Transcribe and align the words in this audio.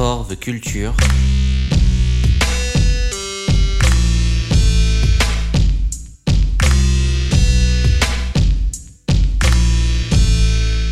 For 0.00 0.28
the 0.28 0.38
Culture. 0.38 0.94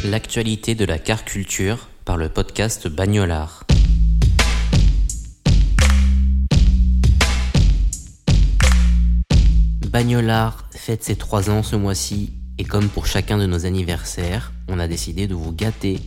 L'actualité 0.05 0.75
de 0.75 0.85
la 0.85 0.99
car 0.99 1.25
culture 1.25 1.89
par 2.05 2.17
le 2.17 2.29
podcast 2.29 2.89
Bagnolard. 2.89 3.65
Bagnolard 9.89 10.65
fête 10.73 11.05
ses 11.05 11.15
3 11.15 11.51
ans 11.51 11.63
ce 11.63 11.77
mois-ci 11.77 12.33
et 12.59 12.65
comme 12.65 12.89
pour 12.89 13.07
chacun 13.07 13.39
de 13.39 13.47
nos 13.47 13.67
anniversaires, 13.67 14.53
on 14.67 14.81
a 14.81 14.89
décidé 14.89 15.29
de 15.29 15.35
vous 15.37 15.53
gâter. 15.53 16.01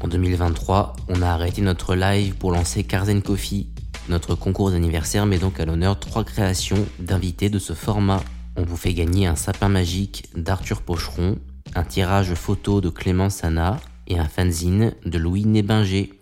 En 0.00 0.06
2023, 0.06 0.94
on 1.08 1.22
a 1.22 1.26
arrêté 1.26 1.60
notre 1.60 1.96
live 1.96 2.36
pour 2.36 2.52
lancer 2.52 2.84
Carzen 2.84 3.20
Coffee. 3.20 3.66
Notre 4.08 4.36
concours 4.36 4.70
d'anniversaire 4.70 5.26
met 5.26 5.38
donc 5.38 5.58
à 5.58 5.64
l'honneur 5.64 5.98
trois 5.98 6.22
créations 6.22 6.86
d'invités 7.00 7.50
de 7.50 7.58
ce 7.58 7.72
format. 7.72 8.22
On 8.56 8.62
vous 8.62 8.76
fait 8.76 8.94
gagner 8.94 9.26
un 9.26 9.34
sapin 9.34 9.68
magique 9.68 10.26
d'Arthur 10.36 10.82
Pocheron, 10.82 11.38
un 11.74 11.82
tirage 11.82 12.34
photo 12.34 12.80
de 12.80 12.90
Clément 12.90 13.28
Sana 13.28 13.80
et 14.06 14.20
un 14.20 14.28
fanzine 14.28 14.94
de 15.04 15.18
Louis 15.18 15.44
Nébinger. 15.44 16.12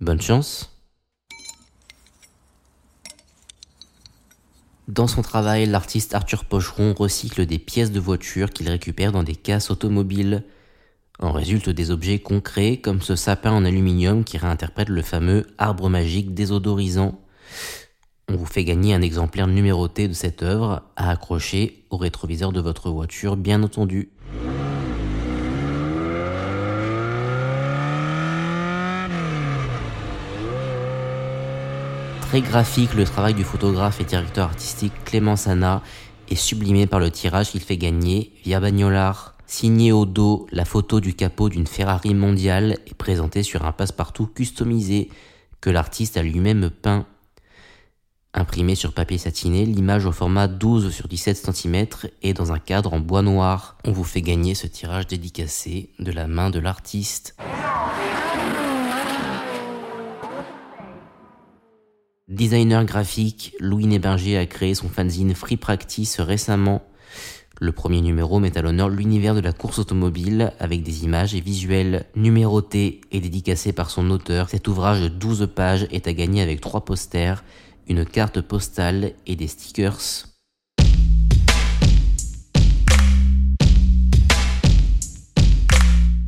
Bonne 0.00 0.20
chance 0.20 0.74
Dans 4.88 5.06
son 5.06 5.22
travail, 5.22 5.66
l'artiste 5.66 6.14
Arthur 6.14 6.44
Pocheron 6.44 6.94
recycle 6.94 7.46
des 7.46 7.60
pièces 7.60 7.92
de 7.92 8.00
voitures 8.00 8.50
qu'il 8.50 8.68
récupère 8.68 9.12
dans 9.12 9.22
des 9.22 9.36
casses 9.36 9.70
automobiles. 9.70 10.42
En 11.20 11.30
résultent 11.30 11.70
des 11.70 11.90
objets 11.90 12.18
concrets 12.18 12.78
comme 12.78 13.00
ce 13.00 13.14
sapin 13.14 13.52
en 13.52 13.64
aluminium 13.64 14.24
qui 14.24 14.36
réinterprète 14.36 14.88
le 14.88 15.02
fameux 15.02 15.46
arbre 15.58 15.88
magique 15.88 16.34
désodorisant. 16.34 17.20
On 18.28 18.36
vous 18.36 18.46
fait 18.46 18.64
gagner 18.64 18.94
un 18.94 19.02
exemplaire 19.02 19.46
numéroté 19.46 20.08
de 20.08 20.12
cette 20.12 20.42
œuvre 20.42 20.82
à 20.96 21.10
accrocher 21.10 21.84
au 21.90 21.98
rétroviseur 21.98 22.52
de 22.52 22.60
votre 22.60 22.90
voiture, 22.90 23.36
bien 23.36 23.62
entendu. 23.62 24.10
Très 32.22 32.40
graphique, 32.40 32.94
le 32.94 33.04
travail 33.04 33.34
du 33.34 33.44
photographe 33.44 34.00
et 34.00 34.04
directeur 34.04 34.46
artistique 34.46 34.92
Clément 35.04 35.36
Sana 35.36 35.82
est 36.28 36.34
sublimé 36.34 36.88
par 36.88 36.98
le 36.98 37.12
tirage 37.12 37.50
qu'il 37.50 37.60
fait 37.60 37.76
gagner 37.76 38.32
via 38.44 38.58
Bagnolard. 38.58 39.33
Signé 39.46 39.92
au 39.92 40.06
dos, 40.06 40.46
la 40.52 40.64
photo 40.64 41.00
du 41.00 41.14
capot 41.14 41.48
d'une 41.48 41.66
Ferrari 41.66 42.14
mondiale 42.14 42.78
est 42.86 42.94
présentée 42.94 43.42
sur 43.42 43.64
un 43.66 43.72
passe-partout 43.72 44.26
customisé 44.26 45.10
que 45.60 45.70
l'artiste 45.70 46.16
a 46.16 46.22
lui-même 46.22 46.70
peint. 46.70 47.06
Imprimé 48.32 48.74
sur 48.74 48.94
papier 48.94 49.18
satiné, 49.18 49.64
l'image 49.64 50.06
au 50.06 50.12
format 50.12 50.48
12 50.48 50.92
sur 50.92 51.08
17 51.08 51.36
cm 51.36 51.86
est 52.22 52.32
dans 52.32 52.52
un 52.52 52.58
cadre 52.58 52.94
en 52.94 53.00
bois 53.00 53.22
noir. 53.22 53.76
On 53.84 53.92
vous 53.92 54.02
fait 54.02 54.22
gagner 54.22 54.54
ce 54.54 54.66
tirage 54.66 55.06
dédicacé 55.06 55.90
de 56.00 56.10
la 56.10 56.26
main 56.26 56.50
de 56.50 56.58
l'artiste. 56.58 57.36
Designer 62.26 62.84
graphique, 62.84 63.54
Louis 63.60 63.86
Néberger 63.86 64.38
a 64.38 64.46
créé 64.46 64.74
son 64.74 64.88
fanzine 64.88 65.34
Free 65.34 65.58
Practice 65.58 66.18
récemment. 66.18 66.82
Le 67.64 67.72
premier 67.72 68.02
numéro 68.02 68.40
met 68.40 68.58
à 68.58 68.60
l'honneur 68.60 68.90
l'univers 68.90 69.34
de 69.34 69.40
la 69.40 69.54
course 69.54 69.78
automobile 69.78 70.52
avec 70.60 70.82
des 70.82 71.04
images 71.04 71.34
et 71.34 71.40
visuels 71.40 72.04
numérotés 72.14 73.00
et 73.10 73.20
dédicacés 73.20 73.72
par 73.72 73.88
son 73.88 74.10
auteur. 74.10 74.50
Cet 74.50 74.68
ouvrage 74.68 75.00
de 75.00 75.08
12 75.08 75.48
pages 75.56 75.86
est 75.90 76.06
à 76.06 76.12
gagner 76.12 76.42
avec 76.42 76.60
trois 76.60 76.84
posters, 76.84 77.42
une 77.88 78.04
carte 78.04 78.42
postale 78.42 79.12
et 79.26 79.34
des 79.34 79.46
stickers. 79.46 80.26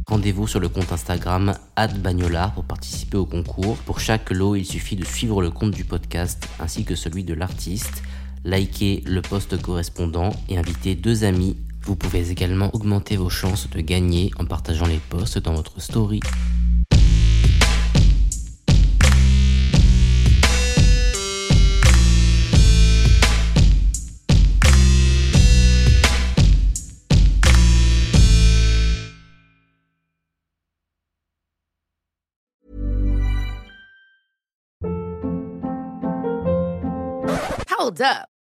Rendez-vous 0.08 0.46
sur 0.46 0.60
le 0.60 0.70
compte 0.70 0.90
Instagram 0.90 1.52
@bagnola 1.98 2.52
pour 2.54 2.64
participer 2.64 3.18
au 3.18 3.26
concours. 3.26 3.76
Pour 3.78 4.00
chaque 4.00 4.30
lot, 4.30 4.54
il 4.54 4.64
suffit 4.64 4.96
de 4.96 5.04
suivre 5.04 5.42
le 5.42 5.50
compte 5.50 5.72
du 5.72 5.84
podcast 5.84 6.48
ainsi 6.60 6.84
que 6.84 6.94
celui 6.94 7.24
de 7.24 7.34
l'artiste, 7.34 8.02
liker 8.46 9.02
le 9.04 9.20
post 9.20 9.60
correspondant 9.60 10.30
et 10.48 10.56
inviter 10.56 10.94
deux 10.94 11.24
amis. 11.24 11.56
Vous 11.82 11.96
pouvez 11.96 12.30
également 12.30 12.74
augmenter 12.74 13.16
vos 13.16 13.28
chances 13.28 13.68
de 13.68 13.80
gagner 13.80 14.30
en 14.38 14.44
partageant 14.44 14.86
les 14.86 15.00
posts 15.10 15.38
dans 15.38 15.54
votre 15.54 15.80
story. 15.80 16.20